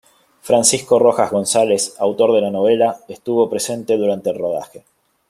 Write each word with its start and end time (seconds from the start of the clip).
Francisco 0.41 0.97
Rojas 0.97 1.29
González, 1.29 1.93
autor 1.99 2.33
de 2.33 2.41
la 2.41 2.49
novela, 2.49 3.01
estuvo 3.07 3.47
presente 3.51 3.97
durante 3.97 4.31
el 4.31 4.39
rodaje. 4.39 4.83